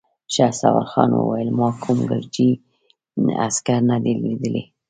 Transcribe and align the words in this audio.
شهسوارخان 0.33 1.09
وويل: 1.15 1.49
ما 1.57 1.69
کوم 1.83 1.99
ګرجۍ 2.09 2.49
عسکر 3.45 3.79
نه 3.89 3.97
دی 4.03 4.13
ليدلی! 4.23 4.63